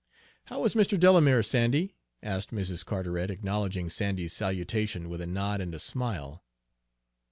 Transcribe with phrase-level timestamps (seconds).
[0.45, 0.99] "How is Mr.
[0.99, 1.93] Delamere, Sandy?"
[2.23, 2.83] asked Mrs.
[2.83, 6.43] Carteret, acknowledging Sandy's salutation with a nod and a smile.